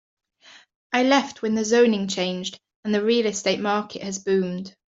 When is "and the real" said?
2.83-3.27